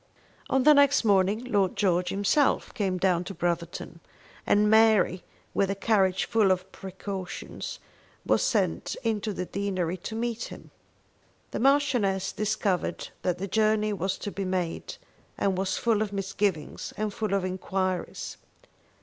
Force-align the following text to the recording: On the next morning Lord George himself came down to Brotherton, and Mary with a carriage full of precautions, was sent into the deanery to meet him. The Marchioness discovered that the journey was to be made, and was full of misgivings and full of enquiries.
On 0.49 0.63
the 0.63 0.73
next 0.73 1.05
morning 1.05 1.43
Lord 1.43 1.75
George 1.75 2.09
himself 2.09 2.73
came 2.73 2.97
down 2.97 3.23
to 3.25 3.35
Brotherton, 3.35 3.99
and 4.47 4.67
Mary 4.67 5.23
with 5.53 5.69
a 5.69 5.75
carriage 5.75 6.25
full 6.25 6.49
of 6.49 6.71
precautions, 6.71 7.77
was 8.25 8.41
sent 8.41 8.95
into 9.03 9.31
the 9.31 9.45
deanery 9.45 9.97
to 9.97 10.15
meet 10.15 10.45
him. 10.45 10.71
The 11.51 11.59
Marchioness 11.59 12.31
discovered 12.31 13.09
that 13.21 13.37
the 13.37 13.47
journey 13.47 13.93
was 13.93 14.17
to 14.17 14.31
be 14.31 14.43
made, 14.43 14.95
and 15.37 15.55
was 15.55 15.77
full 15.77 16.01
of 16.01 16.11
misgivings 16.11 16.93
and 16.97 17.13
full 17.13 17.35
of 17.35 17.45
enquiries. 17.45 18.37